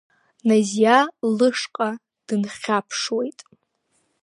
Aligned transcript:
Назиа 0.47 0.99
лышҟа 1.37 1.89
дынхьаԥшуеит. 2.27 3.39